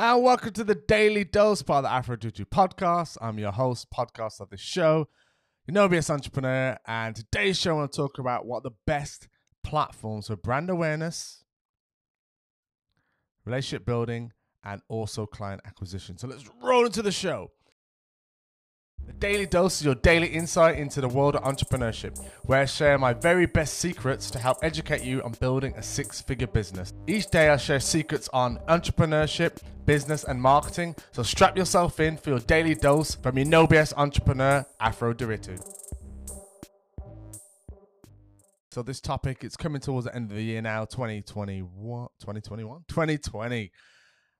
And 0.00 0.22
welcome 0.22 0.52
to 0.52 0.62
the 0.62 0.76
Daily 0.76 1.24
Dose 1.24 1.60
of 1.62 1.82
the 1.82 1.90
Afro 1.90 2.14
Juju 2.14 2.44
podcast. 2.44 3.18
I'm 3.20 3.36
your 3.36 3.50
host, 3.50 3.88
podcast 3.90 4.38
of 4.38 4.48
the 4.48 4.56
show, 4.56 5.08
you 5.66 5.74
know, 5.74 5.88
BS 5.88 6.08
Entrepreneur. 6.08 6.78
And 6.86 7.16
today's 7.16 7.58
show, 7.58 7.72
I 7.72 7.74
want 7.78 7.90
to 7.90 7.96
talk 7.96 8.20
about 8.20 8.46
what 8.46 8.62
the 8.62 8.70
best 8.86 9.26
platforms 9.64 10.28
for 10.28 10.36
brand 10.36 10.70
awareness, 10.70 11.42
relationship 13.44 13.84
building, 13.84 14.30
and 14.62 14.82
also 14.88 15.26
client 15.26 15.62
acquisition. 15.64 16.16
So 16.16 16.28
let's 16.28 16.48
roll 16.62 16.86
into 16.86 17.02
the 17.02 17.10
show. 17.10 17.50
The 19.08 19.14
Daily 19.14 19.46
Dose 19.46 19.80
is 19.80 19.86
your 19.86 19.94
daily 19.94 20.26
insight 20.26 20.76
into 20.76 21.00
the 21.00 21.08
world 21.08 21.34
of 21.34 21.42
entrepreneurship, 21.42 22.22
where 22.42 22.60
I 22.60 22.66
share 22.66 22.98
my 22.98 23.14
very 23.14 23.46
best 23.46 23.78
secrets 23.78 24.30
to 24.32 24.38
help 24.38 24.58
educate 24.62 25.02
you 25.02 25.22
on 25.22 25.32
building 25.40 25.72
a 25.78 25.82
six 25.82 26.20
figure 26.20 26.46
business. 26.46 26.92
Each 27.06 27.26
day, 27.26 27.48
I 27.48 27.56
share 27.56 27.80
secrets 27.80 28.28
on 28.34 28.58
entrepreneurship, 28.68 29.62
business, 29.86 30.24
and 30.24 30.42
marketing. 30.42 30.94
So 31.12 31.22
strap 31.22 31.56
yourself 31.56 32.00
in 32.00 32.18
for 32.18 32.28
your 32.28 32.40
daily 32.40 32.74
dose 32.74 33.14
from 33.14 33.38
your 33.38 33.46
no 33.46 33.66
BS 33.66 33.94
entrepreneur, 33.96 34.66
Afro 34.78 35.14
Ndiritu. 35.14 35.58
So 38.70 38.82
this 38.82 39.00
topic, 39.00 39.42
it's 39.42 39.56
coming 39.56 39.80
towards 39.80 40.04
the 40.04 40.14
end 40.14 40.30
of 40.30 40.36
the 40.36 40.42
year 40.42 40.60
now, 40.60 40.84
2021, 40.84 42.08
2021, 42.20 42.82
2020. 42.88 43.72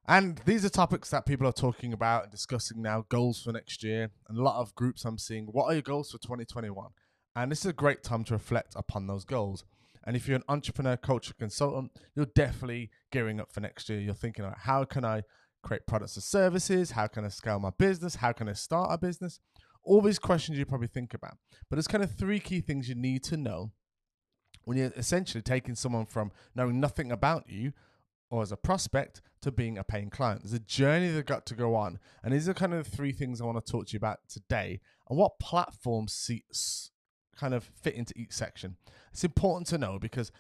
And 0.09 0.41
these 0.47 0.65
are 0.65 0.71
topics 0.71 1.11
that 1.11 1.27
people 1.27 1.47
are 1.47 1.53
talking 1.53 1.93
about 1.93 2.23
and 2.23 2.33
discussing 2.33 2.81
now, 2.81 3.05
goals 3.11 3.43
for 3.43 3.53
next 3.53 3.85
year. 3.85 4.11
And 4.27 4.39
a 4.39 4.43
lot 4.43 4.59
of 4.59 4.75
groups 4.75 5.05
I'm 5.05 5.19
seeing, 5.19 5.45
what 5.45 5.67
are 5.67 5.75
your 5.75 5.83
goals 5.83 6.11
for 6.11 6.17
2021? 6.17 6.89
And 7.37 7.53
this 7.53 7.61
is 7.61 7.67
a 7.67 7.75
great 7.75 8.03
time 8.03 8.25
to 8.25 8.33
reflect 8.33 8.73
upon 8.75 9.07
those 9.07 9.27
goals. 9.27 9.65
And 10.05 10.17
if 10.17 10.27
you're 10.27 10.39
an 10.39 10.45
entrepreneur, 10.49 10.97
culture 10.97 11.35
consultant, 11.39 11.93
you're 12.17 12.25
definitely 12.25 12.89
gearing 13.13 13.39
up 13.39 13.53
for 13.53 13.61
next 13.61 13.91
year. 13.91 14.01
You're 14.01 14.15
thinking 14.15 14.47
about 14.47 14.61
how 14.61 14.85
can 14.85 15.05
I 15.05 15.25
create 15.63 15.87
products 15.87 16.17
or 16.17 16.23
services? 16.23 16.93
How 16.93 17.07
can 17.07 17.27
I 17.27 17.29
scale 17.29 17.61
my 17.61 17.73
business? 17.77 18.15
How 18.15 18.33
can 18.33 18.49
I 18.49 18.55
start 18.55 18.89
a 18.91 18.97
business? 18.97 19.41
All 19.85 20.01
these 20.01 20.19
questions 20.19 20.57
you 20.57 20.65
probably 20.65 20.89
think 20.89 21.13
about. 21.13 21.37
But 21.69 21.77
there's 21.77 21.87
kind 21.87 22.03
of 22.03 22.13
three 22.13 22.41
key 22.41 22.63
things 22.63 22.89
you 22.89 22.95
need 22.95 23.25
to 23.25 23.37
know 23.37 23.73
when 24.65 24.79
you're 24.79 24.93
essentially 24.97 25.43
taking 25.43 25.75
someone 25.75 26.07
from 26.07 26.33
knowing 26.55 26.81
nothing 26.81 27.13
about 27.13 27.45
you 27.51 27.75
or 28.31 28.43
as 28.43 28.53
a 28.53 28.57
prospect 28.57 29.23
to 29.41 29.51
being 29.51 29.79
a 29.79 29.85
paying 29.85 30.11
client. 30.11 30.43
There's 30.43 30.53
a 30.53 30.59
journey 30.59 31.09
they've 31.09 31.25
got 31.25 31.47
to 31.47 31.55
go 31.55 31.75
on. 31.75 31.99
And 32.23 32.33
these 32.33 32.49
are 32.49 32.55
kind 32.55 32.75
of 32.75 32.85
the 32.85 32.97
three 32.97 33.13
things 33.13 33.41
I 33.41 33.45
want 33.45 33.65
to 33.65 33.73
talk 33.73 33.87
to 33.87 33.93
you 33.93 33.99
about 33.99 34.21
today 34.29 34.81
and 35.09 35.19
what 35.19 35.39
platforms 35.39 36.13
seats 36.13 36.91
kind 37.37 37.55
of 37.55 37.65
fit 37.65 37.95
into 37.95 38.13
each 38.17 38.33
section. 38.33 38.77
It's 39.13 39.25
important 39.25 39.67
to 39.69 39.79
know 39.79 39.99
because 39.99 40.33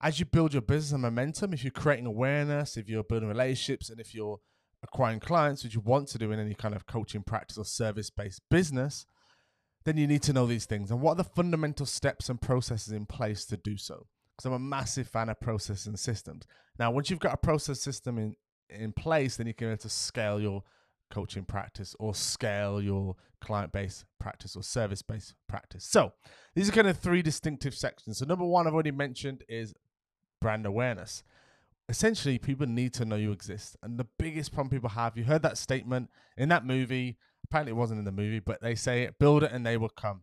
as 0.00 0.18
you 0.18 0.26
build 0.26 0.52
your 0.52 0.62
business 0.62 0.92
and 0.92 1.02
momentum, 1.02 1.52
if 1.52 1.64
you're 1.64 1.70
creating 1.70 2.06
awareness, 2.06 2.76
if 2.76 2.88
you're 2.88 3.04
building 3.04 3.28
relationships, 3.28 3.88
and 3.88 4.00
if 4.00 4.14
you're 4.14 4.40
acquiring 4.82 5.20
clients, 5.20 5.62
which 5.62 5.74
you 5.74 5.80
want 5.80 6.08
to 6.08 6.18
do 6.18 6.32
in 6.32 6.40
any 6.40 6.54
kind 6.54 6.74
of 6.74 6.86
coaching 6.86 7.22
practice 7.22 7.56
or 7.56 7.64
service 7.64 8.10
based 8.10 8.42
business, 8.50 9.06
then 9.84 9.96
you 9.96 10.06
need 10.06 10.22
to 10.22 10.32
know 10.32 10.46
these 10.46 10.66
things 10.66 10.90
and 10.90 11.00
what 11.00 11.12
are 11.12 11.16
the 11.16 11.24
fundamental 11.24 11.86
steps 11.86 12.28
and 12.28 12.40
processes 12.40 12.92
in 12.92 13.06
place 13.06 13.44
to 13.44 13.56
do 13.56 13.76
so 13.76 14.06
because 14.36 14.46
I'm 14.46 14.54
a 14.54 14.58
massive 14.58 15.08
fan 15.08 15.28
of 15.28 15.40
process 15.40 15.86
and 15.86 15.98
systems. 15.98 16.44
Now, 16.78 16.90
once 16.90 17.10
you've 17.10 17.20
got 17.20 17.34
a 17.34 17.38
process 17.38 17.80
system 17.80 18.18
in, 18.18 18.36
in 18.68 18.92
place, 18.92 19.36
then 19.36 19.46
you 19.46 19.54
can 19.54 19.68
be 19.68 19.72
able 19.72 19.82
to 19.82 19.88
scale 19.88 20.40
your 20.40 20.62
coaching 21.10 21.44
practice 21.44 21.94
or 21.98 22.14
scale 22.14 22.80
your 22.80 23.16
client 23.40 23.72
based 23.72 24.06
practice 24.18 24.56
or 24.56 24.62
service 24.62 25.02
based 25.02 25.34
practice. 25.48 25.84
So, 25.84 26.12
these 26.54 26.68
are 26.68 26.72
kind 26.72 26.88
of 26.88 26.98
three 26.98 27.22
distinctive 27.22 27.74
sections. 27.74 28.18
So, 28.18 28.24
number 28.24 28.44
one, 28.44 28.66
I've 28.66 28.74
already 28.74 28.90
mentioned 28.90 29.44
is 29.48 29.74
brand 30.40 30.66
awareness. 30.66 31.22
Essentially, 31.88 32.38
people 32.38 32.66
need 32.66 32.94
to 32.94 33.04
know 33.04 33.16
you 33.16 33.32
exist. 33.32 33.76
And 33.82 33.98
the 33.98 34.06
biggest 34.18 34.52
problem 34.52 34.70
people 34.70 34.90
have, 34.90 35.16
you 35.16 35.24
heard 35.24 35.42
that 35.42 35.58
statement 35.58 36.10
in 36.36 36.48
that 36.48 36.64
movie. 36.64 37.18
Apparently, 37.44 37.72
it 37.72 37.76
wasn't 37.76 37.98
in 37.98 38.04
the 38.04 38.12
movie, 38.12 38.40
but 38.40 38.62
they 38.62 38.74
say 38.74 39.02
it 39.02 39.18
build 39.18 39.42
it 39.42 39.52
and 39.52 39.66
they 39.66 39.76
will 39.76 39.90
come. 39.90 40.22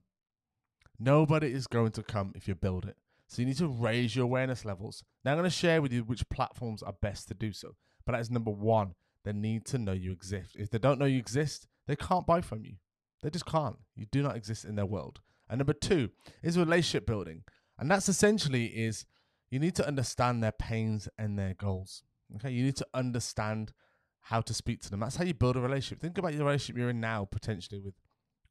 Nobody 0.99 1.53
is 1.53 1.67
going 1.67 1.91
to 1.91 2.03
come 2.03 2.33
if 2.35 2.47
you 2.47 2.55
build 2.55 2.85
it. 2.85 2.97
So 3.29 3.43
you 3.43 3.45
need 3.45 3.57
to 3.57 3.67
raise 3.67 4.15
your 4.15 4.25
awareness 4.25 4.65
levels. 4.65 5.03
Now 5.23 5.31
I'm 5.31 5.37
going 5.37 5.49
to 5.49 5.55
share 5.55 5.83
with 5.83 5.93
you 5.93 6.03
which 6.03 6.27
platforms 6.29 6.81
are 6.81 6.95
best 6.99 7.27
to 7.27 7.35
do 7.35 7.53
so. 7.53 7.75
But 8.03 8.13
that 8.13 8.21
is 8.21 8.31
number 8.31 8.49
one. 8.49 8.95
They 9.23 9.33
need 9.33 9.65
to 9.67 9.77
know 9.77 9.91
you 9.91 10.11
exist. 10.11 10.55
If 10.57 10.71
they 10.71 10.79
don't 10.79 10.97
know 10.97 11.05
you 11.05 11.19
exist, 11.19 11.67
they 11.87 11.95
can't 11.95 12.25
buy 12.25 12.41
from 12.41 12.65
you. 12.65 12.73
They 13.21 13.29
just 13.29 13.45
can't. 13.45 13.77
You 13.95 14.07
do 14.11 14.23
not 14.23 14.35
exist 14.35 14.65
in 14.65 14.75
their 14.75 14.87
world. 14.87 15.19
And 15.47 15.59
number 15.59 15.73
two 15.73 16.09
is 16.41 16.57
relationship 16.57 17.05
building. 17.05 17.43
And 17.77 17.91
that's 17.91 18.09
essentially 18.09 18.65
is 18.65 19.05
you 19.51 19.59
need 19.59 19.75
to 19.75 19.87
understand 19.87 20.41
their 20.41 20.51
pains 20.51 21.07
and 21.19 21.37
their 21.37 21.53
goals. 21.53 22.01
Okay. 22.37 22.49
You 22.49 22.63
need 22.63 22.77
to 22.77 22.87
understand 22.95 23.73
how 24.21 24.41
to 24.41 24.55
speak 24.55 24.81
to 24.81 24.89
them. 24.89 25.01
That's 25.01 25.17
how 25.17 25.23
you 25.23 25.35
build 25.35 25.55
a 25.55 25.61
relationship. 25.61 26.01
Think 26.01 26.17
about 26.17 26.33
your 26.33 26.45
relationship 26.45 26.77
you're 26.77 26.89
in 26.89 26.99
now, 26.99 27.25
potentially 27.25 27.79
with 27.79 27.93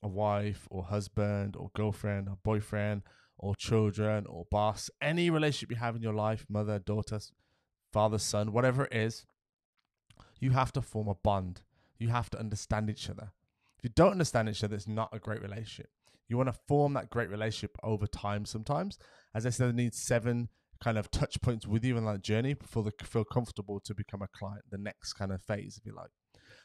a 0.05 0.09
wife 0.09 0.69
or 0.71 0.85
husband 0.85 1.57
or 1.57 1.73
girlfriend 1.75 2.29
or 2.29 2.39
boyfriend 2.45 3.03
or 3.39 3.55
children 3.57 4.27
or 4.27 4.47
boss, 4.51 4.91
any 5.01 5.31
relationship 5.31 5.71
you 5.71 5.77
have 5.77 5.97
in 5.97 6.03
your 6.03 6.15
life, 6.15 6.47
mother, 6.49 6.79
daughter, 6.79 7.21
father, 7.93 8.19
son, 8.19 8.53
whatever 8.53 8.85
it 8.85 8.95
is, 8.95 9.25
you 10.41 10.51
have 10.51 10.73
to 10.73 10.83
form 10.83 11.09
a 11.09 11.15
bond. 11.15 11.63
You 11.99 12.09
have 12.09 12.31
to 12.31 12.39
understand 12.39 12.91
each 12.91 13.09
other. 13.09 13.33
If 13.79 13.85
you 13.85 13.91
don't 13.95 14.13
understand 14.13 14.49
each 14.49 14.63
other, 14.65 14.77
it's 14.77 14.89
not 14.89 15.11
a 15.13 15.19
great 15.19 15.43
relationship. 15.43 15.91
You 16.29 16.37
want 16.37 16.49
to 16.49 16.61
form 16.67 16.95
that 16.95 17.11
great 17.11 17.31
relationship 17.31 17.77
over 17.83 18.07
time 18.07 18.45
sometimes. 18.45 18.99
As 19.35 19.47
I 19.47 19.51
said, 19.51 19.69
I 19.69 19.73
need 19.73 19.95
seven 19.95 20.49
kind 20.81 20.99
of 20.99 21.11
touch 21.11 21.41
points 21.41 21.67
with 21.67 21.85
you 21.85 21.97
in 21.97 22.05
that 22.05 22.23
journey 22.23 22.55
before 22.55 22.85
they 22.85 22.91
feel 23.05 23.25
comfortable 23.25 23.81
to 23.81 23.95
become 23.95 24.23
a 24.23 24.29
client, 24.29 24.63
the 24.71 24.79
next 24.79 25.15
kind 25.15 25.33
of 25.33 25.43
phase, 25.43 25.77
if 25.79 25.87
you 25.87 25.95
like. 25.95 26.11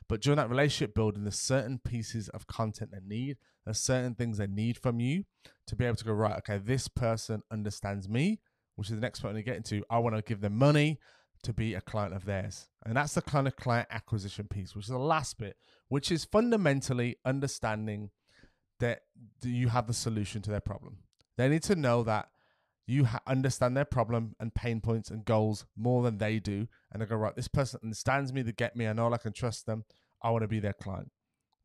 But 0.08 0.22
during 0.22 0.38
that 0.38 0.50
relationship 0.50 0.94
building, 0.94 1.24
there's 1.24 1.40
certain 1.40 1.80
pieces 1.80 2.30
of 2.30 2.48
content 2.48 2.92
they 2.92 3.00
need. 3.06 3.38
There's 3.66 3.80
certain 3.80 4.16
things 4.16 4.38
they 4.38 4.48
need 4.48 4.78
from 4.78 5.00
you 5.00 5.26
to 5.68 5.76
be 5.76 5.86
able 5.86 5.96
to 5.98 6.06
go, 6.06 6.14
right, 6.14 6.38
okay, 6.40 6.58
this 6.58 6.88
person 6.88 7.42
understands 7.52 8.10
me, 8.10 8.42
which 8.76 8.90
is 8.90 8.96
the 8.96 9.02
next 9.02 9.22
point 9.22 9.38
I 9.38 9.42
get 9.42 9.58
into. 9.58 9.84
I 9.90 10.00
want 10.00 10.16
to 10.16 10.22
give 10.22 10.42
them 10.42 10.58
money 10.58 11.00
to 11.44 11.54
be 11.54 11.74
a 11.74 11.82
client 11.82 12.14
of 12.14 12.26
theirs. 12.26 12.68
And 12.86 12.96
that's 12.96 13.14
the 13.14 13.22
kind 13.22 13.48
of 13.48 13.56
client 13.56 13.88
acquisition 13.92 14.48
piece, 14.48 14.76
which 14.76 14.86
is 14.86 14.90
the 14.92 14.98
last 14.98 15.38
bit, 15.38 15.58
which 15.90 16.12
is 16.12 16.26
fundamentally 16.26 17.18
understanding 17.26 18.12
that 18.80 19.02
you 19.44 19.70
have 19.70 19.88
the 19.88 19.94
solution 19.94 20.42
to 20.42 20.52
their 20.52 20.60
problem. 20.60 20.98
They 21.38 21.48
need 21.48 21.64
to 21.64 21.76
know 21.76 22.04
that 22.04 22.30
you 22.86 23.06
ha- 23.06 23.22
understand 23.28 23.78
their 23.78 23.86
problem 23.86 24.36
and 24.40 24.54
pain 24.54 24.82
points 24.82 25.10
and 25.10 25.26
goals 25.26 25.66
more 25.76 26.04
than 26.04 26.18
they 26.18 26.40
do. 26.40 26.68
And 26.92 27.02
they 27.02 27.06
go, 27.06 27.16
right, 27.16 27.36
this 27.36 27.48
person 27.48 27.80
understands 27.84 28.34
me, 28.34 28.42
they 28.42 28.52
get 28.52 28.76
me, 28.76 28.88
I 28.88 28.94
know 28.94 29.12
I 29.14 29.18
can 29.18 29.34
trust 29.34 29.66
them. 29.66 29.86
I 30.22 30.30
want 30.30 30.44
to 30.44 30.48
be 30.48 30.60
their 30.60 30.74
client. 30.74 31.12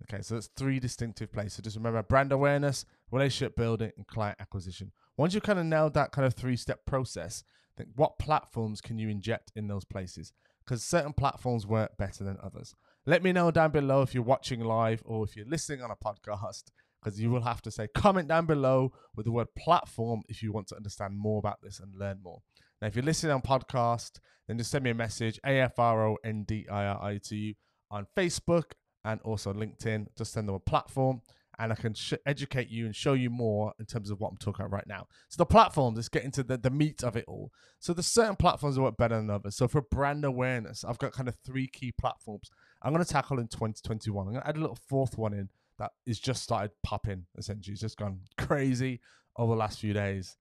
Okay, 0.02 0.22
so 0.22 0.34
that's 0.34 0.48
three 0.56 0.78
distinctive 0.78 1.32
places. 1.32 1.54
So 1.54 1.62
just 1.62 1.76
remember 1.76 2.02
brand 2.02 2.30
awareness, 2.30 2.84
relationship 3.10 3.56
building, 3.56 3.90
and 3.96 4.06
client 4.06 4.38
acquisition. 4.40 4.92
Once 5.16 5.34
you 5.34 5.40
kind 5.40 5.58
of 5.58 5.66
nailed 5.66 5.94
that 5.94 6.12
kind 6.12 6.24
of 6.26 6.34
three 6.34 6.56
step 6.56 6.86
process, 6.86 7.42
think 7.76 7.90
what 7.96 8.18
platforms 8.18 8.80
can 8.80 8.98
you 8.98 9.08
inject 9.08 9.52
in 9.56 9.68
those 9.68 9.84
places? 9.84 10.32
Because 10.64 10.84
certain 10.84 11.12
platforms 11.12 11.66
work 11.66 11.96
better 11.96 12.24
than 12.24 12.36
others. 12.42 12.74
Let 13.06 13.22
me 13.22 13.32
know 13.32 13.50
down 13.50 13.70
below 13.70 14.02
if 14.02 14.14
you're 14.14 14.22
watching 14.22 14.60
live 14.60 15.02
or 15.04 15.24
if 15.24 15.34
you're 15.34 15.46
listening 15.46 15.82
on 15.82 15.90
a 15.90 15.96
podcast 15.96 16.64
because 17.02 17.20
you 17.20 17.30
will 17.30 17.42
have 17.42 17.62
to 17.62 17.70
say 17.70 17.88
comment 17.94 18.28
down 18.28 18.46
below 18.46 18.92
with 19.16 19.26
the 19.26 19.32
word 19.32 19.48
platform 19.56 20.22
if 20.28 20.42
you 20.42 20.52
want 20.52 20.66
to 20.68 20.76
understand 20.76 21.16
more 21.16 21.38
about 21.38 21.58
this 21.62 21.80
and 21.80 21.94
learn 21.98 22.18
more. 22.22 22.42
Now, 22.80 22.88
if 22.88 22.96
you're 22.96 23.04
listening 23.04 23.32
on 23.32 23.42
podcast, 23.42 24.20
then 24.46 24.58
just 24.58 24.70
send 24.70 24.84
me 24.84 24.90
a 24.90 24.94
message, 24.94 25.40
A-F-R-O-N-D-I-R-I 25.44 27.20
to 27.24 27.36
you 27.36 27.54
on 27.90 28.06
Facebook 28.16 28.72
and 29.04 29.20
also 29.22 29.52
LinkedIn. 29.52 30.06
Just 30.16 30.32
send 30.32 30.48
them 30.48 30.54
a 30.54 30.60
platform 30.60 31.22
and 31.58 31.72
I 31.72 31.74
can 31.74 31.94
sh- 31.94 32.14
educate 32.24 32.68
you 32.68 32.86
and 32.86 32.94
show 32.94 33.14
you 33.14 33.30
more 33.30 33.72
in 33.80 33.86
terms 33.86 34.10
of 34.10 34.20
what 34.20 34.30
I'm 34.30 34.36
talking 34.36 34.64
about 34.64 34.72
right 34.72 34.86
now. 34.86 35.06
So 35.28 35.38
the 35.38 35.46
platforms, 35.46 35.96
let's 35.96 36.08
get 36.08 36.24
into 36.24 36.44
the, 36.44 36.56
the 36.56 36.70
meat 36.70 37.02
of 37.02 37.16
it 37.16 37.24
all. 37.26 37.50
So 37.80 37.92
there's 37.92 38.06
certain 38.06 38.36
platforms 38.36 38.76
that 38.76 38.82
work 38.82 38.96
better 38.96 39.16
than 39.16 39.28
others. 39.28 39.56
So 39.56 39.66
for 39.66 39.82
brand 39.82 40.24
awareness, 40.24 40.84
I've 40.84 40.98
got 40.98 41.12
kind 41.12 41.28
of 41.28 41.36
three 41.44 41.66
key 41.66 41.92
platforms 41.92 42.50
I'm 42.82 42.92
going 42.92 43.04
to 43.04 43.10
tackle 43.10 43.38
in 43.38 43.48
2021. 43.48 44.26
I'm 44.26 44.32
going 44.32 44.42
to 44.42 44.48
add 44.48 44.56
a 44.56 44.60
little 44.60 44.78
fourth 44.88 45.18
one 45.18 45.34
in 45.34 45.48
that 45.78 45.92
is 46.06 46.18
just 46.18 46.42
started 46.42 46.70
popping. 46.82 47.26
Essentially, 47.36 47.72
it's 47.72 47.80
just 47.80 47.96
gone 47.98 48.20
crazy 48.38 49.00
over 49.36 49.52
the 49.52 49.58
last 49.58 49.80
few 49.80 49.92
days. 49.92 50.36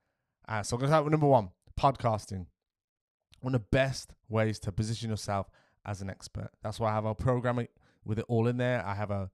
Uh, 0.48 0.64
so 0.64 0.76
I'm 0.76 0.80
going 0.80 0.88
to 0.88 0.92
start 0.92 1.06
with 1.06 1.12
number 1.12 1.28
one: 1.28 1.50
podcasting. 1.80 2.48
One 3.42 3.54
of 3.54 3.62
the 3.62 3.68
best 3.72 4.14
ways 4.30 4.60
to 4.60 4.72
position 4.72 5.10
yourself 5.12 5.50
as 5.86 6.02
an 6.02 6.10
expert. 6.10 6.50
That's 6.64 6.80
why 6.80 6.90
I 6.90 6.94
have 6.94 7.06
a 7.06 7.14
program 7.14 7.68
with 8.04 8.20
it 8.20 8.26
all 8.28 8.48
in 8.48 8.58
there. 8.58 8.84
I 8.86 8.96
have 8.96 9.12
a 9.12 9.30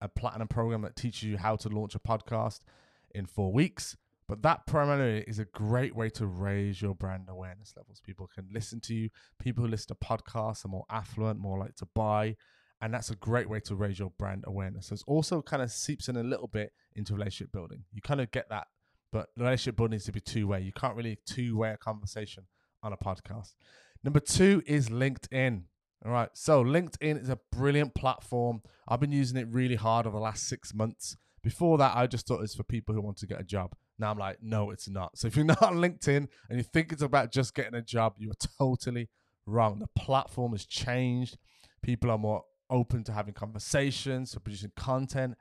a 0.00 0.08
platinum 0.08 0.48
program 0.48 0.82
that 0.82 0.96
teaches 0.96 1.22
you 1.22 1.38
how 1.38 1.56
to 1.56 1.68
launch 1.68 1.94
a 1.94 1.98
podcast 1.98 2.60
in 3.14 3.26
four 3.26 3.52
weeks. 3.52 3.96
But 4.26 4.42
that 4.42 4.66
primarily 4.66 5.24
is 5.26 5.38
a 5.38 5.44
great 5.44 5.94
way 5.94 6.08
to 6.10 6.26
raise 6.26 6.80
your 6.80 6.94
brand 6.94 7.24
awareness 7.28 7.74
levels. 7.76 8.00
People 8.00 8.28
can 8.34 8.48
listen 8.52 8.80
to 8.82 8.94
you. 8.94 9.10
People 9.38 9.64
who 9.64 9.70
listen 9.70 9.88
to 9.88 10.06
podcasts 10.06 10.64
are 10.64 10.68
more 10.68 10.86
affluent, 10.90 11.40
more 11.40 11.58
like 11.58 11.74
to 11.76 11.86
buy 11.94 12.36
and 12.80 12.92
that's 12.92 13.10
a 13.10 13.16
great 13.16 13.48
way 13.48 13.60
to 13.60 13.74
raise 13.74 13.98
your 13.98 14.10
brand 14.18 14.44
awareness. 14.46 14.86
So 14.88 14.94
it's 14.94 15.04
also 15.06 15.42
kind 15.42 15.62
of 15.62 15.70
seeps 15.70 16.08
in 16.08 16.16
a 16.16 16.22
little 16.22 16.48
bit 16.48 16.72
into 16.94 17.14
relationship 17.14 17.52
building. 17.52 17.84
You 17.92 18.02
kind 18.02 18.20
of 18.20 18.30
get 18.30 18.48
that, 18.50 18.66
but 19.12 19.28
relationship 19.36 19.76
building 19.76 19.92
needs 19.92 20.04
to 20.04 20.12
be 20.12 20.20
two 20.20 20.46
way. 20.46 20.60
You 20.60 20.72
can't 20.72 20.96
really 20.96 21.18
two 21.26 21.56
way 21.56 21.70
a 21.70 21.76
conversation 21.76 22.44
on 22.82 22.92
a 22.92 22.96
podcast. 22.96 23.54
Number 24.02 24.20
two 24.20 24.62
is 24.66 24.88
LinkedIn. 24.88 25.62
All 26.04 26.12
right. 26.12 26.28
So 26.34 26.62
LinkedIn 26.62 27.22
is 27.22 27.30
a 27.30 27.38
brilliant 27.50 27.94
platform. 27.94 28.60
I've 28.86 29.00
been 29.00 29.12
using 29.12 29.38
it 29.38 29.48
really 29.50 29.76
hard 29.76 30.06
over 30.06 30.16
the 30.16 30.22
last 30.22 30.46
six 30.46 30.74
months. 30.74 31.16
Before 31.42 31.78
that, 31.78 31.96
I 31.96 32.06
just 32.06 32.26
thought 32.26 32.36
it 32.36 32.42
was 32.42 32.54
for 32.54 32.62
people 32.62 32.94
who 32.94 33.00
want 33.00 33.16
to 33.18 33.26
get 33.26 33.40
a 33.40 33.44
job. 33.44 33.74
Now 33.98 34.10
I'm 34.10 34.18
like, 34.18 34.38
no, 34.42 34.70
it's 34.70 34.88
not. 34.88 35.16
So 35.16 35.26
if 35.26 35.36
you're 35.36 35.44
not 35.46 35.62
on 35.62 35.76
LinkedIn 35.76 36.28
and 36.48 36.58
you 36.58 36.62
think 36.62 36.92
it's 36.92 37.02
about 37.02 37.32
just 37.32 37.54
getting 37.54 37.74
a 37.74 37.82
job, 37.82 38.14
you 38.18 38.30
are 38.30 38.48
totally 38.58 39.08
wrong. 39.46 39.78
The 39.78 40.00
platform 40.00 40.52
has 40.52 40.66
changed. 40.66 41.38
People 41.82 42.10
are 42.10 42.18
more 42.18 42.44
open 42.74 43.04
to 43.04 43.12
having 43.12 43.34
conversations, 43.34 44.32
to 44.32 44.40
producing 44.40 44.72
content. 44.76 45.36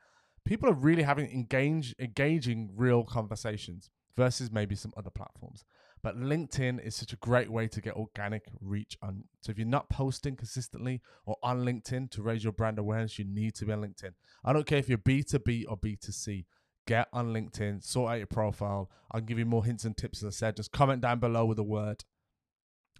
People 0.45 0.69
are 0.69 0.74
really 0.74 1.03
having 1.03 1.30
engage, 1.31 1.95
engaging 2.00 2.69
real 2.75 3.03
conversations 3.03 3.89
versus 4.15 4.51
maybe 4.51 4.75
some 4.75 4.94
other 4.95 5.09
platforms. 5.09 5.65
But 6.03 6.19
LinkedIn 6.19 6.85
is 6.85 6.95
such 6.95 7.13
a 7.13 7.15
great 7.15 7.50
way 7.50 7.68
to 7.69 7.81
get 7.81 7.95
organic 7.95 8.44
reach 8.59 8.97
on. 9.01 9.24
So 9.41 9.51
if 9.51 9.57
you're 9.57 9.65
not 9.65 9.89
posting 9.89 10.35
consistently 10.35 11.01
or 11.25 11.38
on 11.41 11.63
LinkedIn 11.63 12.12
to 12.12 12.21
raise 12.21 12.44
your 12.44 12.53
brand 12.53 12.77
awareness, 12.77 13.18
you 13.18 13.25
need 13.25 13.56
to 13.56 13.65
be 13.65 13.71
on 13.71 13.81
LinkedIn. 13.81 14.12
I 14.44 14.53
don't 14.53 14.68
care 14.68 14.80
if 14.80 14.89
you're 14.89 14.97
B2B 14.97 15.65
or 15.69 15.77
B2C. 15.77 16.45
Get 16.85 17.07
on 17.13 17.33
LinkedIn, 17.33 17.81
sort 17.81 18.12
out 18.12 18.18
your 18.18 18.27
profile. 18.27 18.91
I'll 19.12 19.21
give 19.21 19.39
you 19.39 19.45
more 19.45 19.63
hints 19.63 19.85
and 19.85 19.95
tips, 19.95 20.21
as 20.21 20.27
I 20.27 20.38
said. 20.38 20.57
Just 20.57 20.74
comment 20.74 21.01
down 21.01 21.19
below 21.19 21.45
with 21.45 21.56
the 21.56 21.63
word 21.63 22.03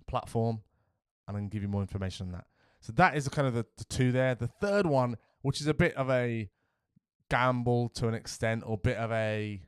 platform, 0.07 0.62
and 1.27 1.35
I 1.35 1.39
can 1.41 1.50
give 1.50 1.62
you 1.62 1.68
more 1.68 1.81
information 1.81 2.27
on 2.27 2.31
that. 2.31 2.45
So 2.83 2.91
that 2.97 3.15
is 3.15 3.30
kind 3.30 3.47
of 3.47 3.53
the, 3.53 3.65
the 3.77 3.85
two 3.85 4.12
there. 4.12 4.35
The 4.35 4.47
third 4.47 4.85
one, 4.85 5.15
which 5.41 5.62
is 5.62 5.68
a 5.68 5.74
bit 5.74 5.95
of 5.95 6.09
a 6.09 6.50
gamble 7.30 7.88
to 7.95 8.09
an 8.09 8.13
extent, 8.13 8.63
or 8.65 8.77
bit 8.77 8.97
of 8.97 9.09
a 9.13 9.62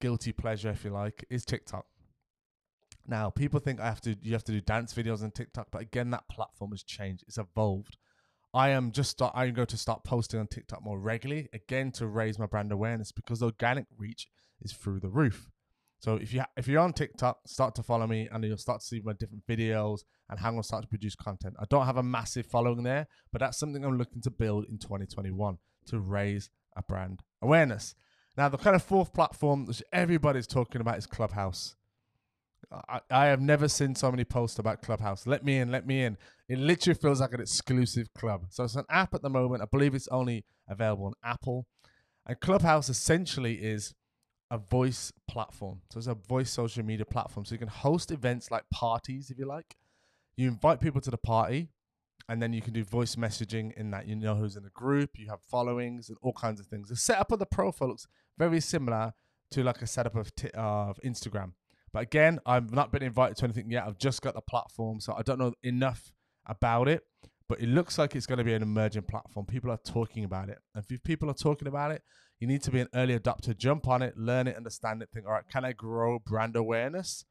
guilty 0.00 0.30
pleasure, 0.30 0.70
if 0.70 0.84
you 0.84 0.90
like, 0.90 1.24
is 1.28 1.44
TikTok. 1.44 1.86
Now, 3.08 3.28
people 3.28 3.58
think 3.58 3.80
I 3.80 3.86
have 3.86 4.00
to 4.02 4.16
you 4.22 4.32
have 4.34 4.44
to 4.44 4.52
do 4.52 4.60
dance 4.60 4.94
videos 4.94 5.24
on 5.24 5.32
TikTok, 5.32 5.66
but 5.72 5.82
again, 5.82 6.10
that 6.10 6.28
platform 6.28 6.70
has 6.70 6.84
changed. 6.84 7.24
It's 7.26 7.38
evolved. 7.38 7.96
I 8.54 8.68
am 8.68 8.92
just 8.92 9.10
start, 9.10 9.32
I'm 9.34 9.52
going 9.52 9.66
to 9.66 9.76
start 9.76 10.04
posting 10.04 10.38
on 10.38 10.46
TikTok 10.46 10.84
more 10.84 10.98
regularly 10.98 11.48
again 11.52 11.90
to 11.92 12.06
raise 12.06 12.38
my 12.38 12.46
brand 12.46 12.70
awareness 12.70 13.10
because 13.10 13.42
organic 13.42 13.86
reach 13.98 14.28
is 14.60 14.72
through 14.72 15.00
the 15.00 15.08
roof. 15.08 15.50
So 16.00 16.16
if 16.16 16.32
you 16.32 16.42
if 16.56 16.66
you're 16.66 16.80
on 16.80 16.94
TikTok, 16.94 17.40
start 17.46 17.74
to 17.74 17.82
follow 17.82 18.06
me 18.06 18.26
and 18.32 18.42
you'll 18.42 18.56
start 18.56 18.80
to 18.80 18.86
see 18.86 19.02
my 19.04 19.12
different 19.12 19.46
videos 19.46 20.00
and 20.30 20.40
how 20.40 20.48
I'm 20.48 20.62
start 20.62 20.82
to 20.82 20.88
produce 20.88 21.14
content. 21.14 21.56
I 21.60 21.64
don't 21.68 21.84
have 21.84 21.98
a 21.98 22.02
massive 22.02 22.46
following 22.46 22.82
there, 22.82 23.06
but 23.32 23.40
that's 23.40 23.58
something 23.58 23.84
I'm 23.84 23.98
looking 23.98 24.22
to 24.22 24.30
build 24.30 24.64
in 24.70 24.78
2021 24.78 25.58
to 25.88 26.00
raise 26.00 26.48
a 26.74 26.82
brand 26.82 27.20
awareness. 27.42 27.94
Now 28.36 28.48
the 28.48 28.56
kind 28.56 28.74
of 28.74 28.82
fourth 28.82 29.12
platform 29.12 29.66
that 29.66 29.82
everybody's 29.92 30.46
talking 30.46 30.80
about 30.80 30.96
is 30.96 31.06
Clubhouse. 31.06 31.76
I, 32.88 33.00
I 33.10 33.26
have 33.26 33.40
never 33.40 33.68
seen 33.68 33.94
so 33.94 34.10
many 34.10 34.24
posts 34.24 34.58
about 34.58 34.80
Clubhouse. 34.80 35.26
Let 35.26 35.44
me 35.44 35.58
in, 35.58 35.70
let 35.70 35.86
me 35.86 36.02
in. 36.02 36.16
It 36.48 36.58
literally 36.58 36.98
feels 36.98 37.20
like 37.20 37.34
an 37.34 37.40
exclusive 37.40 38.08
club. 38.14 38.46
So 38.48 38.64
it's 38.64 38.76
an 38.76 38.84
app 38.88 39.12
at 39.12 39.22
the 39.22 39.30
moment. 39.30 39.62
I 39.62 39.66
believe 39.66 39.94
it's 39.94 40.08
only 40.08 40.44
available 40.68 41.06
on 41.06 41.14
Apple. 41.22 41.66
And 42.26 42.38
Clubhouse 42.40 42.88
essentially 42.88 43.54
is 43.54 43.94
a 44.50 44.58
voice 44.58 45.12
platform. 45.28 45.80
So 45.90 45.98
it's 45.98 46.06
a 46.06 46.14
voice 46.14 46.50
social 46.50 46.84
media 46.84 47.06
platform. 47.06 47.44
So 47.44 47.54
you 47.54 47.58
can 47.58 47.68
host 47.68 48.10
events 48.10 48.50
like 48.50 48.64
parties, 48.70 49.30
if 49.30 49.38
you 49.38 49.46
like. 49.46 49.76
You 50.36 50.48
invite 50.48 50.80
people 50.80 51.00
to 51.02 51.10
the 51.10 51.18
party, 51.18 51.68
and 52.28 52.42
then 52.42 52.52
you 52.52 52.62
can 52.62 52.72
do 52.72 52.84
voice 52.84 53.16
messaging 53.16 53.72
in 53.76 53.90
that 53.90 54.06
you 54.06 54.16
know 54.16 54.34
who's 54.34 54.56
in 54.56 54.62
the 54.62 54.70
group, 54.70 55.18
you 55.18 55.28
have 55.28 55.42
followings, 55.42 56.08
and 56.08 56.18
all 56.22 56.32
kinds 56.32 56.60
of 56.60 56.66
things. 56.66 56.88
The 56.88 56.96
setup 56.96 57.32
of 57.32 57.38
the 57.38 57.46
profile 57.46 57.88
looks 57.88 58.06
very 58.38 58.60
similar 58.60 59.12
to 59.52 59.62
like 59.62 59.82
a 59.82 59.86
setup 59.86 60.16
of, 60.16 60.34
t- 60.34 60.50
of 60.54 60.98
Instagram. 61.04 61.52
But 61.92 62.02
again, 62.02 62.38
I've 62.46 62.72
not 62.72 62.92
been 62.92 63.02
invited 63.02 63.36
to 63.38 63.44
anything 63.44 63.70
yet. 63.70 63.84
I've 63.84 63.98
just 63.98 64.22
got 64.22 64.34
the 64.34 64.40
platform, 64.40 65.00
so 65.00 65.14
I 65.16 65.22
don't 65.22 65.38
know 65.38 65.52
enough 65.62 66.12
about 66.46 66.88
it. 66.88 67.02
But 67.48 67.60
it 67.60 67.68
looks 67.68 67.98
like 67.98 68.14
it's 68.14 68.26
going 68.26 68.38
to 68.38 68.44
be 68.44 68.54
an 68.54 68.62
emerging 68.62 69.02
platform. 69.02 69.44
People 69.44 69.72
are 69.72 69.80
talking 69.84 70.22
about 70.22 70.48
it. 70.48 70.58
And 70.74 70.84
if 70.88 71.02
people 71.02 71.28
are 71.28 71.34
talking 71.34 71.66
about 71.66 71.90
it, 71.90 72.02
you 72.40 72.46
need 72.46 72.62
to 72.62 72.70
be 72.70 72.80
an 72.80 72.88
early 72.94 73.16
adopter. 73.18 73.56
Jump 73.56 73.86
on 73.86 74.02
it, 74.02 74.16
learn 74.16 74.46
it, 74.46 74.56
understand 74.56 75.02
it. 75.02 75.10
Think, 75.12 75.26
all 75.26 75.32
right, 75.32 75.48
can 75.48 75.64
I 75.64 75.72
grow 75.72 76.18
brand 76.18 76.56
awareness? 76.56 77.24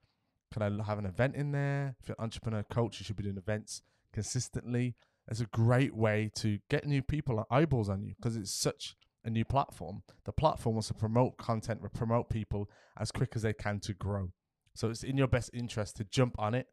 Can 0.54 0.62
I 0.62 0.84
have 0.84 1.00
an 1.00 1.06
event 1.06 1.36
in 1.36 1.52
there? 1.52 1.96
If 2.00 2.08
you're 2.08 2.16
an 2.20 2.24
entrepreneur 2.24 2.64
coach, 2.64 3.00
you 3.00 3.04
should 3.04 3.18
be 3.18 3.24
doing 3.24 3.38
events 3.38 3.82
consistently. 4.14 4.96
It's 5.28 5.42
a 5.42 5.46
great 5.46 5.96
way 5.96 6.32
to 6.36 6.60
get 6.70 6.86
new 6.86 7.02
people, 7.02 7.46
eyeballs 7.52 7.90
on 7.90 8.04
you, 8.04 8.14
because 8.16 8.36
it's 8.36 8.54
such 8.54 8.96
a 9.24 9.30
new 9.30 9.46
platform. 9.46 10.04
The 10.26 10.32
platform 10.32 10.76
wants 10.76 10.88
to 10.88 10.94
promote 10.94 11.38
content, 11.38 11.82
promote 11.94 12.30
people 12.30 12.70
as 12.98 13.12
quick 13.12 13.34
as 13.36 13.42
they 13.42 13.54
can 13.54 13.80
to 13.82 13.94
grow. 13.94 14.32
So 14.74 14.90
it's 14.90 15.04
in 15.04 15.18
your 15.18 15.28
best 15.28 15.52
interest 15.54 15.98
to 15.98 16.04
jump 16.04 16.36
on 16.40 16.54
it 16.54 16.68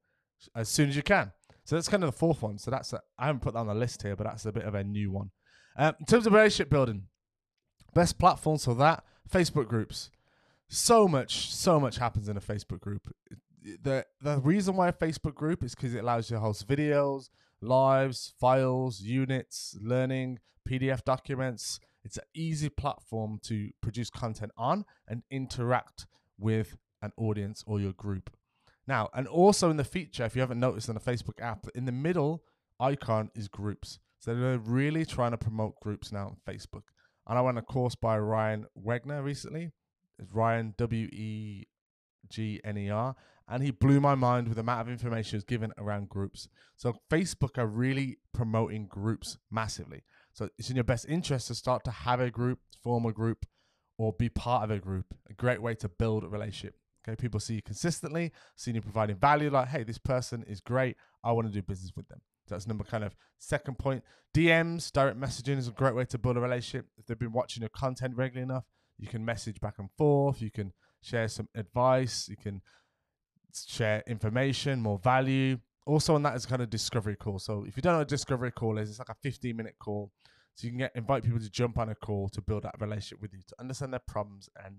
as 0.54 0.68
soon 0.68 0.88
as 0.88 0.96
you 0.96 1.02
can. 1.02 1.32
So 1.64 1.74
that's 1.74 1.88
kind 1.88 2.04
of 2.04 2.12
the 2.12 2.16
fourth 2.16 2.42
one. 2.42 2.58
So 2.58 2.70
that's 2.70 2.94
I 2.94 3.26
haven't 3.26 3.42
put 3.42 3.54
that 3.54 3.60
on 3.60 3.66
the 3.66 3.74
list 3.74 4.02
here, 4.02 4.14
but 4.14 4.24
that's 4.24 4.46
a 4.46 4.52
bit 4.52 4.64
of 4.64 4.74
a 4.74 4.84
new 4.84 5.10
one. 5.10 5.30
Um, 5.76 5.94
in 6.00 6.06
terms 6.06 6.26
of 6.26 6.32
relationship 6.32 6.70
building, 6.70 7.02
best 7.96 8.18
platforms 8.18 8.66
for 8.66 8.74
that 8.74 9.02
Facebook 9.28 9.66
groups. 9.66 10.10
So 10.68 11.08
much, 11.08 11.54
so 11.54 11.80
much 11.80 11.96
happens 11.96 12.28
in 12.28 12.36
a 12.36 12.40
Facebook 12.40 12.80
group. 12.80 13.10
The 13.82 14.04
the 14.20 14.38
reason 14.40 14.76
why 14.76 14.88
a 14.88 14.92
Facebook 14.92 15.34
group 15.34 15.64
is 15.64 15.74
because 15.74 15.94
it 15.94 16.00
allows 16.00 16.30
you 16.30 16.36
to 16.36 16.40
host 16.40 16.68
videos, 16.68 17.30
lives, 17.62 18.34
files, 18.38 19.00
units, 19.00 19.76
learning, 19.80 20.40
PDF 20.68 21.04
documents. 21.04 21.80
It's 22.04 22.18
an 22.18 22.24
easy 22.34 22.68
platform 22.68 23.40
to 23.44 23.70
produce 23.80 24.10
content 24.10 24.52
on 24.56 24.84
and 25.08 25.22
interact 25.30 26.06
with 26.38 26.76
an 27.02 27.12
audience 27.16 27.64
or 27.66 27.80
your 27.80 27.94
group. 27.94 28.30
Now, 28.86 29.08
and 29.14 29.26
also 29.26 29.70
in 29.70 29.78
the 29.78 29.84
feature, 29.84 30.24
if 30.24 30.36
you 30.36 30.42
haven't 30.42 30.60
noticed 30.60 30.88
on 30.88 30.94
the 30.94 31.00
Facebook 31.00 31.40
app, 31.40 31.66
in 31.74 31.86
the 31.86 31.92
middle 31.92 32.44
icon 32.78 33.30
is 33.34 33.48
groups. 33.48 33.98
So 34.20 34.34
they're 34.34 34.58
really 34.58 35.04
trying 35.04 35.32
to 35.32 35.38
promote 35.38 35.80
groups 35.80 36.12
now 36.12 36.26
on 36.26 36.36
Facebook. 36.46 36.82
And 37.26 37.38
I 37.38 37.40
went 37.40 37.58
a 37.58 37.62
course 37.62 37.94
by 37.94 38.18
Ryan 38.18 38.66
Wegner 38.78 39.22
recently. 39.22 39.72
It's 40.18 40.32
Ryan 40.32 40.74
W 40.78 41.06
E 41.06 41.66
G 42.28 42.60
N 42.64 42.78
E 42.78 42.90
R. 42.90 43.14
And 43.48 43.62
he 43.62 43.70
blew 43.70 44.00
my 44.00 44.14
mind 44.14 44.48
with 44.48 44.56
the 44.56 44.62
amount 44.62 44.80
of 44.82 44.88
information 44.88 45.30
he 45.30 45.36
was 45.36 45.44
given 45.44 45.72
around 45.78 46.08
groups. 46.08 46.48
So 46.76 47.00
Facebook 47.10 47.58
are 47.58 47.66
really 47.66 48.18
promoting 48.32 48.86
groups 48.86 49.38
massively. 49.50 50.02
So 50.32 50.48
it's 50.58 50.68
in 50.68 50.76
your 50.76 50.84
best 50.84 51.06
interest 51.08 51.48
to 51.48 51.54
start 51.54 51.84
to 51.84 51.90
have 51.90 52.20
a 52.20 52.30
group, 52.30 52.58
form 52.82 53.06
a 53.06 53.12
group, 53.12 53.46
or 53.98 54.12
be 54.12 54.28
part 54.28 54.64
of 54.64 54.70
a 54.70 54.78
group. 54.78 55.14
A 55.30 55.32
great 55.32 55.62
way 55.62 55.74
to 55.76 55.88
build 55.88 56.24
a 56.24 56.28
relationship. 56.28 56.76
Okay, 57.08 57.14
people 57.14 57.38
see 57.38 57.54
you 57.54 57.62
consistently, 57.62 58.32
seeing 58.56 58.74
you 58.74 58.82
providing 58.82 59.16
value, 59.16 59.48
like, 59.48 59.68
hey, 59.68 59.84
this 59.84 59.98
person 59.98 60.44
is 60.48 60.60
great. 60.60 60.96
I 61.22 61.30
want 61.32 61.46
to 61.46 61.52
do 61.52 61.62
business 61.62 61.92
with 61.96 62.08
them. 62.08 62.20
That's 62.48 62.66
number 62.66 62.84
kind 62.84 63.04
of 63.04 63.14
second 63.38 63.78
point. 63.78 64.02
DMs, 64.34 64.92
direct 64.92 65.18
messaging 65.18 65.58
is 65.58 65.68
a 65.68 65.72
great 65.72 65.94
way 65.94 66.04
to 66.06 66.18
build 66.18 66.36
a 66.36 66.40
relationship. 66.40 66.86
If 66.98 67.06
they've 67.06 67.18
been 67.18 67.32
watching 67.32 67.62
your 67.62 67.70
content 67.70 68.16
regularly 68.16 68.44
enough, 68.44 68.64
you 68.98 69.08
can 69.08 69.24
message 69.24 69.60
back 69.60 69.78
and 69.78 69.88
forth. 69.96 70.42
You 70.42 70.50
can 70.50 70.72
share 71.02 71.28
some 71.28 71.48
advice. 71.54 72.28
You 72.28 72.36
can 72.36 72.60
share 73.54 74.02
information, 74.06 74.80
more 74.80 74.98
value. 74.98 75.58
Also, 75.86 76.14
on 76.14 76.22
that 76.24 76.36
is 76.36 76.44
kind 76.46 76.62
of 76.62 76.68
discovery 76.68 77.16
call. 77.16 77.38
So 77.38 77.64
if 77.66 77.76
you 77.76 77.82
don't 77.82 77.92
know 77.92 77.98
what 77.98 78.08
a 78.08 78.10
discovery 78.10 78.50
call 78.50 78.78
is, 78.78 78.90
it's 78.90 78.98
like 78.98 79.08
a 79.08 79.16
15 79.22 79.56
minute 79.56 79.76
call. 79.78 80.10
So 80.54 80.66
you 80.66 80.70
can 80.70 80.78
get 80.78 80.92
invite 80.94 81.22
people 81.22 81.38
to 81.38 81.50
jump 81.50 81.78
on 81.78 81.90
a 81.90 81.94
call 81.94 82.28
to 82.30 82.40
build 82.40 82.64
that 82.64 82.74
relationship 82.80 83.20
with 83.20 83.32
you, 83.32 83.40
to 83.46 83.54
understand 83.60 83.92
their 83.92 84.00
problems 84.00 84.48
and 84.64 84.76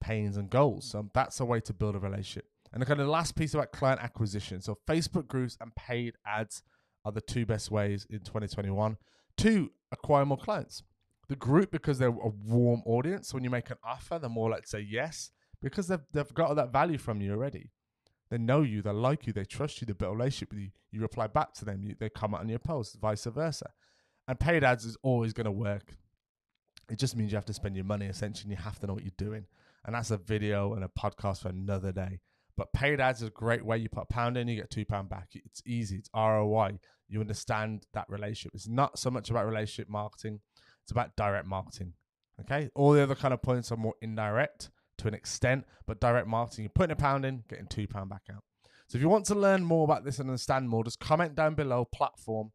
pains 0.00 0.36
and 0.36 0.48
goals. 0.48 0.88
So 0.90 1.08
that's 1.12 1.40
a 1.40 1.44
way 1.44 1.60
to 1.60 1.72
build 1.72 1.96
a 1.96 1.98
relationship. 1.98 2.46
And 2.72 2.80
the 2.80 2.86
kind 2.86 3.00
of 3.00 3.08
last 3.08 3.34
piece 3.34 3.54
about 3.54 3.72
client 3.72 4.00
acquisition. 4.02 4.60
So 4.60 4.78
Facebook 4.86 5.26
groups 5.26 5.56
and 5.60 5.74
paid 5.74 6.14
ads 6.26 6.62
are 7.08 7.12
the 7.12 7.20
two 7.20 7.46
best 7.46 7.70
ways 7.70 8.06
in 8.10 8.20
2021 8.20 8.96
to 9.38 9.70
acquire 9.92 10.24
more 10.24 10.38
clients. 10.38 10.82
The 11.28 11.36
group 11.36 11.70
because 11.70 11.98
they're 11.98 12.08
a 12.08 12.32
warm 12.46 12.82
audience. 12.86 13.34
When 13.34 13.44
you 13.44 13.50
make 13.50 13.70
an 13.70 13.76
offer, 13.84 14.18
they're 14.18 14.30
more 14.30 14.50
like 14.50 14.62
to 14.62 14.68
say 14.68 14.80
yes 14.80 15.30
because 15.60 15.88
they've 15.88 16.04
they've 16.12 16.34
got 16.34 16.48
all 16.48 16.54
that 16.54 16.72
value 16.72 16.98
from 16.98 17.20
you 17.20 17.32
already. 17.32 17.70
They 18.30 18.38
know 18.38 18.62
you, 18.62 18.82
they 18.82 18.90
like 18.90 19.26
you, 19.26 19.32
they 19.32 19.44
trust 19.44 19.80
you, 19.80 19.86
they 19.86 19.94
build 19.94 20.12
a 20.12 20.16
relationship 20.16 20.50
with 20.50 20.60
you. 20.60 20.70
You 20.90 21.00
reply 21.00 21.26
back 21.28 21.54
to 21.54 21.64
them, 21.64 21.82
you, 21.82 21.96
they 21.98 22.10
comment 22.10 22.42
on 22.42 22.48
your 22.48 22.58
posts, 22.58 22.94
vice 22.96 23.24
versa. 23.24 23.70
And 24.26 24.38
paid 24.38 24.62
ads 24.62 24.84
is 24.84 24.98
always 25.02 25.32
going 25.32 25.46
to 25.46 25.50
work. 25.50 25.94
It 26.90 26.98
just 26.98 27.16
means 27.16 27.32
you 27.32 27.36
have 27.36 27.46
to 27.46 27.54
spend 27.54 27.74
your 27.74 27.86
money 27.86 28.06
essentially. 28.06 28.50
And 28.50 28.58
you 28.58 28.64
have 28.64 28.78
to 28.80 28.86
know 28.86 28.94
what 28.94 29.02
you're 29.02 29.12
doing 29.16 29.46
and 29.88 29.94
that's 29.94 30.10
a 30.10 30.18
video 30.18 30.74
and 30.74 30.84
a 30.84 30.88
podcast 30.88 31.40
for 31.40 31.48
another 31.48 31.92
day. 31.92 32.20
But 32.58 32.74
paid 32.74 33.00
ads 33.00 33.22
is 33.22 33.28
a 33.28 33.30
great 33.30 33.64
way. 33.64 33.78
You 33.78 33.88
put 33.88 34.02
a 34.02 34.06
pound 34.06 34.36
in, 34.36 34.48
you 34.48 34.56
get 34.56 34.68
two 34.68 34.84
pound 34.84 35.08
back. 35.08 35.28
It's 35.32 35.62
easy. 35.64 35.96
It's 35.96 36.10
ROI. 36.14 36.78
You 37.08 37.20
understand 37.20 37.86
that 37.94 38.06
relationship. 38.08 38.52
It's 38.54 38.68
not 38.68 38.98
so 38.98 39.10
much 39.10 39.30
about 39.30 39.46
relationship 39.46 39.88
marketing. 39.88 40.40
It's 40.82 40.92
about 40.92 41.16
direct 41.16 41.46
marketing. 41.46 41.94
Okay. 42.40 42.70
All 42.74 42.92
the 42.92 43.02
other 43.02 43.14
kind 43.14 43.34
of 43.34 43.42
points 43.42 43.72
are 43.72 43.76
more 43.76 43.94
indirect 44.00 44.70
to 44.98 45.08
an 45.08 45.14
extent, 45.14 45.64
but 45.86 46.00
direct 46.00 46.26
marketing, 46.26 46.64
you're 46.64 46.72
putting 46.74 46.92
a 46.92 46.96
pound 46.96 47.24
in, 47.24 47.44
getting 47.48 47.66
two 47.66 47.86
pound 47.86 48.10
back 48.10 48.22
out. 48.32 48.42
So 48.88 48.96
if 48.96 49.02
you 49.02 49.08
want 49.08 49.26
to 49.26 49.34
learn 49.34 49.64
more 49.64 49.84
about 49.84 50.04
this 50.04 50.18
and 50.18 50.28
understand 50.28 50.68
more, 50.68 50.82
just 50.82 50.98
comment 50.98 51.34
down 51.34 51.54
below 51.54 51.84
platform 51.84 52.52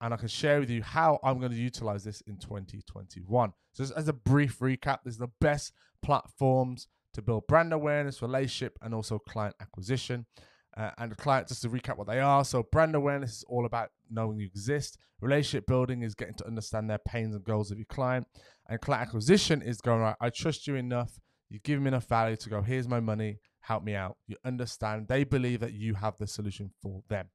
and 0.00 0.12
I 0.12 0.16
can 0.16 0.28
share 0.28 0.60
with 0.60 0.70
you 0.70 0.82
how 0.82 1.18
I'm 1.22 1.38
going 1.38 1.52
to 1.52 1.58
utilize 1.58 2.04
this 2.04 2.20
in 2.22 2.36
2021. 2.36 3.52
So, 3.72 3.84
as 3.96 4.08
a 4.08 4.12
brief 4.12 4.58
recap, 4.58 4.98
this 5.04 5.14
is 5.14 5.18
the 5.18 5.30
best 5.40 5.72
platforms 6.02 6.88
to 7.14 7.22
build 7.22 7.46
brand 7.46 7.72
awareness, 7.72 8.20
relationship, 8.20 8.78
and 8.82 8.94
also 8.94 9.18
client 9.18 9.54
acquisition. 9.60 10.26
Uh, 10.76 10.90
and 10.98 11.12
the 11.12 11.16
client, 11.16 11.48
just 11.48 11.62
to 11.62 11.68
recap 11.68 11.96
what 11.96 12.06
they 12.06 12.20
are. 12.20 12.44
So, 12.44 12.62
brand 12.62 12.94
awareness 12.94 13.38
is 13.38 13.44
all 13.48 13.66
about 13.66 13.90
knowing 14.10 14.38
you 14.38 14.46
exist. 14.46 14.98
Relationship 15.20 15.66
building 15.66 16.02
is 16.02 16.14
getting 16.14 16.34
to 16.34 16.46
understand 16.46 16.90
their 16.90 16.98
pains 16.98 17.34
and 17.34 17.44
goals 17.44 17.70
of 17.70 17.78
your 17.78 17.86
client. 17.86 18.26
And 18.68 18.80
client 18.80 19.06
acquisition 19.06 19.62
is 19.62 19.80
going, 19.80 20.00
right, 20.00 20.16
I 20.20 20.30
trust 20.30 20.66
you 20.66 20.74
enough. 20.74 21.18
You 21.48 21.60
give 21.60 21.80
me 21.80 21.88
enough 21.88 22.06
value 22.06 22.36
to 22.36 22.50
go, 22.50 22.62
here's 22.62 22.88
my 22.88 23.00
money, 23.00 23.38
help 23.60 23.84
me 23.84 23.94
out. 23.94 24.16
You 24.26 24.36
understand. 24.44 25.08
They 25.08 25.24
believe 25.24 25.60
that 25.60 25.72
you 25.72 25.94
have 25.94 26.16
the 26.18 26.26
solution 26.26 26.70
for 26.82 27.02
them, 27.08 27.28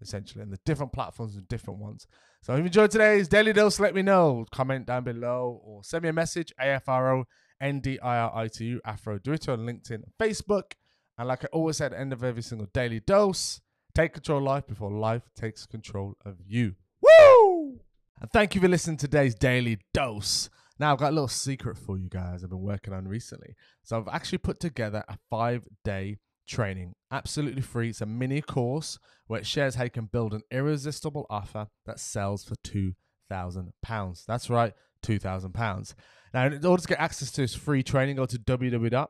essentially. 0.00 0.42
And 0.42 0.52
the 0.52 0.58
different 0.64 0.92
platforms 0.92 1.36
and 1.36 1.46
different 1.46 1.80
ones. 1.80 2.06
So, 2.42 2.54
if 2.54 2.58
you 2.58 2.64
enjoyed 2.66 2.90
today's 2.90 3.28
Daily 3.28 3.52
Dose, 3.52 3.78
let 3.78 3.94
me 3.94 4.02
know. 4.02 4.46
Comment 4.50 4.86
down 4.86 5.04
below 5.04 5.60
or 5.64 5.84
send 5.84 6.02
me 6.02 6.08
a 6.08 6.12
message, 6.12 6.52
AFRO 6.60 7.24
N 7.60 7.80
D 7.80 7.98
I 8.00 8.18
R 8.18 8.32
I 8.34 8.48
T 8.48 8.64
U, 8.64 8.80
Afro. 8.84 9.18
Do 9.18 9.32
it 9.32 9.48
on 9.48 9.60
LinkedIn, 9.60 10.02
Facebook. 10.18 10.72
And 11.20 11.28
like 11.28 11.44
I 11.44 11.48
always 11.48 11.76
say 11.76 11.84
at 11.84 11.90
the 11.90 12.00
end 12.00 12.14
of 12.14 12.24
every 12.24 12.40
single 12.40 12.66
daily 12.72 12.98
dose, 12.98 13.60
take 13.94 14.14
control 14.14 14.38
of 14.38 14.44
life 14.44 14.66
before 14.66 14.90
life 14.90 15.20
takes 15.36 15.66
control 15.66 16.16
of 16.24 16.36
you. 16.46 16.76
Woo! 17.02 17.80
And 18.22 18.30
thank 18.32 18.54
you 18.54 18.60
for 18.62 18.68
listening 18.68 18.96
to 18.96 19.06
today's 19.06 19.34
daily 19.34 19.80
dose. 19.92 20.48
Now, 20.78 20.94
I've 20.94 20.98
got 20.98 21.10
a 21.10 21.12
little 21.12 21.28
secret 21.28 21.76
for 21.76 21.98
you 21.98 22.08
guys 22.08 22.42
I've 22.42 22.48
been 22.48 22.62
working 22.62 22.94
on 22.94 23.06
recently. 23.06 23.54
So, 23.82 23.98
I've 23.98 24.08
actually 24.08 24.38
put 24.38 24.60
together 24.60 25.04
a 25.08 25.18
five 25.28 25.68
day 25.84 26.16
training, 26.48 26.94
absolutely 27.10 27.60
free. 27.60 27.90
It's 27.90 28.00
a 28.00 28.06
mini 28.06 28.40
course 28.40 28.98
where 29.26 29.40
it 29.40 29.46
shares 29.46 29.74
how 29.74 29.84
you 29.84 29.90
can 29.90 30.06
build 30.06 30.32
an 30.32 30.40
irresistible 30.50 31.26
offer 31.28 31.66
that 31.84 32.00
sells 32.00 32.44
for 32.44 32.54
£2,000. 32.66 34.24
That's 34.24 34.48
right, 34.48 34.72
£2,000. 35.02 35.94
Now, 36.32 36.46
in 36.46 36.64
order 36.64 36.80
to 36.80 36.88
get 36.88 36.98
access 36.98 37.30
to 37.32 37.42
this 37.42 37.54
free 37.54 37.82
training, 37.82 38.16
go 38.16 38.24
to 38.24 38.38
www 38.38 39.08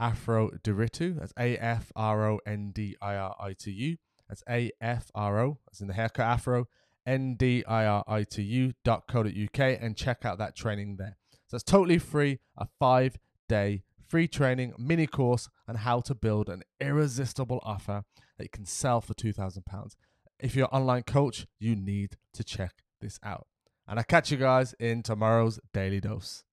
Afro 0.00 0.50
Ndiritu. 0.50 1.18
That's 1.18 1.32
A 1.38 1.56
F 1.58 1.92
R 1.94 2.30
O 2.30 2.40
N 2.46 2.72
D 2.74 2.96
I 3.00 3.14
R 3.16 3.36
I 3.38 3.52
T 3.52 3.70
U. 3.70 3.96
That's 4.28 4.42
A 4.48 4.72
F 4.80 5.10
R 5.14 5.38
O, 5.40 5.58
as 5.70 5.80
in 5.80 5.86
the 5.86 5.94
haircut 5.94 6.26
Afro, 6.26 6.66
N 7.06 7.34
D 7.34 7.64
I 7.68 7.84
R 7.84 8.04
I 8.08 8.24
T 8.24 8.42
U 8.42 8.72
dot 8.84 9.06
co 9.06 9.22
dot 9.22 9.32
UK 9.32 9.78
and 9.80 9.96
check 9.96 10.24
out 10.24 10.38
that 10.38 10.56
training 10.56 10.96
there. 10.96 11.18
So 11.46 11.56
it's 11.56 11.64
totally 11.64 11.98
free, 11.98 12.38
a 12.56 12.66
five 12.78 13.18
day 13.48 13.82
free 14.10 14.26
training 14.26 14.72
mini 14.76 15.06
course 15.06 15.48
on 15.68 15.76
how 15.76 16.00
to 16.00 16.14
build 16.14 16.48
an 16.48 16.62
irresistible 16.80 17.60
offer 17.62 18.02
that 18.36 18.44
you 18.44 18.50
can 18.50 18.66
sell 18.66 19.00
for 19.00 19.14
£2,000. 19.14 19.92
If 20.40 20.56
you're 20.56 20.68
an 20.72 20.80
online 20.80 21.04
coach, 21.04 21.46
you 21.60 21.76
need 21.76 22.16
to 22.34 22.42
check 22.42 22.82
this 23.00 23.20
out. 23.22 23.46
And 23.86 23.98
I 23.98 24.02
catch 24.02 24.30
you 24.30 24.36
guys 24.36 24.74
in 24.80 25.02
tomorrow's 25.02 25.60
Daily 25.72 26.00
Dose. 26.00 26.44